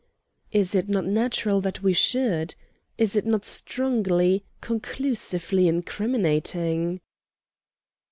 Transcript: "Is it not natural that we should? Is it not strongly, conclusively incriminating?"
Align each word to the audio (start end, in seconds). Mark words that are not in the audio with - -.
"Is 0.51 0.73
it 0.73 0.89
not 0.89 1.05
natural 1.05 1.61
that 1.61 1.83
we 1.83 1.93
should? 1.93 2.55
Is 2.97 3.15
it 3.15 3.23
not 3.23 3.45
strongly, 3.45 4.43
conclusively 4.59 5.67
incriminating?" 5.67 7.01